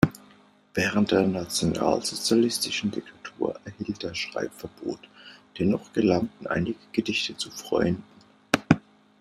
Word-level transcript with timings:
Während 0.73 1.11
der 1.11 1.27
nationalsozialistischen 1.27 2.89
Diktatur 2.89 3.59
erhielt 3.65 4.03
er 4.03 4.15
Schreibverbot, 4.15 4.97
dennoch 5.59 5.93
gelangten 5.93 6.47
einige 6.47 6.79
Gedichte 6.91 7.37
zu 7.37 7.51
Freunden. 7.51 8.03